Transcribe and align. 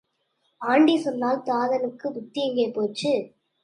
Aunty 0.61 0.97
சொன்னால் 0.97 1.43
தாதனுக்குப் 1.43 2.13
புத்தி 2.13 2.47
எங்கே 2.47 2.69
போச்சு? 2.69 3.13